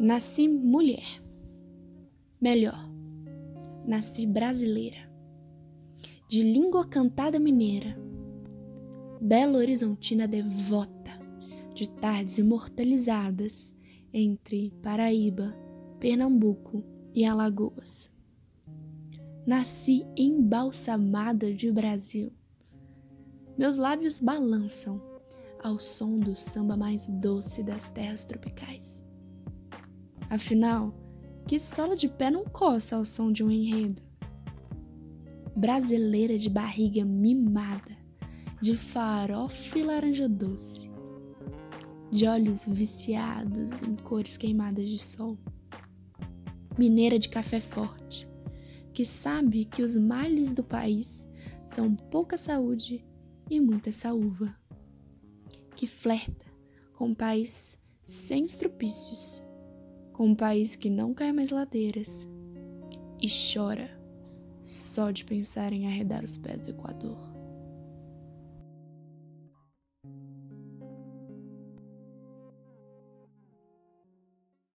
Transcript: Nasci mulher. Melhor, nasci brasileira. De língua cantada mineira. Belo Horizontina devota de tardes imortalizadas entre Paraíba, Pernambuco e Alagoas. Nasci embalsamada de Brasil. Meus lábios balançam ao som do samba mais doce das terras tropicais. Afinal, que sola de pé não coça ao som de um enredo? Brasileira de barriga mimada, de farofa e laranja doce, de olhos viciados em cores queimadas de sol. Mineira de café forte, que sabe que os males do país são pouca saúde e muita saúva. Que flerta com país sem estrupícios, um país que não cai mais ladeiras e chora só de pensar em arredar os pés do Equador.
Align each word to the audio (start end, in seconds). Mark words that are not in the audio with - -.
Nasci 0.00 0.48
mulher. 0.48 1.22
Melhor, 2.40 2.88
nasci 3.86 4.24
brasileira. 4.24 5.06
De 6.26 6.42
língua 6.42 6.86
cantada 6.86 7.38
mineira. 7.38 7.98
Belo 9.20 9.58
Horizontina 9.58 10.26
devota 10.26 11.20
de 11.74 11.86
tardes 11.86 12.38
imortalizadas 12.38 13.74
entre 14.10 14.70
Paraíba, 14.82 15.54
Pernambuco 15.98 16.82
e 17.14 17.26
Alagoas. 17.26 18.10
Nasci 19.46 20.06
embalsamada 20.16 21.52
de 21.52 21.70
Brasil. 21.70 22.32
Meus 23.58 23.76
lábios 23.76 24.18
balançam 24.18 24.98
ao 25.62 25.78
som 25.78 26.18
do 26.18 26.34
samba 26.34 26.74
mais 26.74 27.06
doce 27.10 27.62
das 27.62 27.90
terras 27.90 28.24
tropicais. 28.24 29.09
Afinal, 30.30 30.94
que 31.48 31.58
sola 31.58 31.96
de 31.96 32.08
pé 32.08 32.30
não 32.30 32.44
coça 32.44 32.94
ao 32.94 33.04
som 33.04 33.32
de 33.32 33.42
um 33.42 33.50
enredo? 33.50 34.00
Brasileira 35.56 36.38
de 36.38 36.48
barriga 36.48 37.04
mimada, 37.04 37.98
de 38.62 38.76
farofa 38.76 39.76
e 39.76 39.82
laranja 39.82 40.28
doce, 40.28 40.88
de 42.12 42.28
olhos 42.28 42.64
viciados 42.64 43.82
em 43.82 43.96
cores 43.96 44.36
queimadas 44.36 44.88
de 44.88 45.00
sol. 45.00 45.36
Mineira 46.78 47.18
de 47.18 47.28
café 47.28 47.60
forte, 47.60 48.28
que 48.94 49.04
sabe 49.04 49.64
que 49.64 49.82
os 49.82 49.96
males 49.96 50.52
do 50.52 50.62
país 50.62 51.28
são 51.66 51.96
pouca 51.96 52.36
saúde 52.36 53.04
e 53.50 53.58
muita 53.58 53.90
saúva. 53.90 54.56
Que 55.74 55.88
flerta 55.88 56.46
com 56.94 57.12
país 57.12 57.76
sem 58.04 58.44
estrupícios, 58.44 59.42
um 60.24 60.34
país 60.34 60.76
que 60.76 60.90
não 60.90 61.14
cai 61.14 61.32
mais 61.32 61.50
ladeiras 61.50 62.28
e 63.22 63.26
chora 63.26 63.90
só 64.60 65.10
de 65.10 65.24
pensar 65.24 65.72
em 65.72 65.86
arredar 65.86 66.22
os 66.22 66.36
pés 66.36 66.60
do 66.60 66.70
Equador. 66.70 67.39